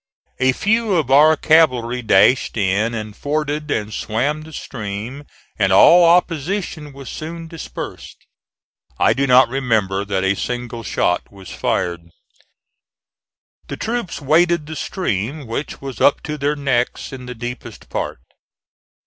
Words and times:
A 0.39 0.51
few 0.53 0.95
of 0.95 1.11
our 1.11 1.37
cavalry 1.37 2.01
dashed 2.01 2.57
in, 2.57 2.95
and 2.95 3.15
forded 3.15 3.69
and 3.69 3.93
swam 3.93 4.41
the 4.41 4.51
stream, 4.51 5.25
and 5.59 5.71
all 5.71 6.03
opposition 6.09 6.91
was 6.91 7.07
soon 7.07 7.47
dispersed. 7.47 8.17
I 8.97 9.13
do 9.13 9.27
not 9.27 9.47
remember 9.47 10.03
that 10.05 10.23
a 10.23 10.33
single 10.33 10.81
shot 10.81 11.31
was 11.31 11.51
fired. 11.51 12.01
The 13.67 13.77
troops 13.77 14.19
waded 14.19 14.65
the 14.65 14.75
stream, 14.75 15.45
which 15.45 15.81
was 15.81 16.01
up 16.01 16.23
to 16.23 16.35
their 16.35 16.55
necks 16.55 17.13
in 17.13 17.27
the 17.27 17.35
deepest 17.35 17.87
part. 17.89 18.17